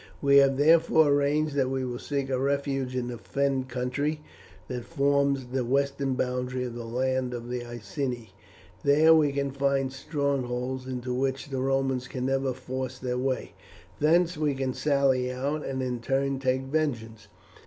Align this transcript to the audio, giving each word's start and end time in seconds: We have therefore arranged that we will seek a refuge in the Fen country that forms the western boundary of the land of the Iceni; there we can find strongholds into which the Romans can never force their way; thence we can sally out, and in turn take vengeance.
We 0.19 0.37
have 0.37 0.57
therefore 0.57 1.09
arranged 1.09 1.53
that 1.53 1.69
we 1.69 1.85
will 1.85 1.99
seek 1.99 2.31
a 2.31 2.39
refuge 2.39 2.95
in 2.95 3.07
the 3.09 3.19
Fen 3.19 3.65
country 3.65 4.21
that 4.67 4.83
forms 4.83 5.45
the 5.53 5.63
western 5.63 6.15
boundary 6.15 6.63
of 6.63 6.73
the 6.73 6.85
land 6.85 7.35
of 7.35 7.49
the 7.49 7.63
Iceni; 7.63 8.31
there 8.83 9.13
we 9.13 9.31
can 9.31 9.51
find 9.51 9.93
strongholds 9.93 10.87
into 10.87 11.13
which 11.13 11.49
the 11.51 11.61
Romans 11.61 12.07
can 12.07 12.25
never 12.25 12.51
force 12.51 12.97
their 12.97 13.19
way; 13.19 13.51
thence 13.99 14.37
we 14.39 14.55
can 14.55 14.73
sally 14.73 15.31
out, 15.31 15.63
and 15.63 15.83
in 15.83 15.99
turn 15.99 16.39
take 16.39 16.63
vengeance. 16.63 17.27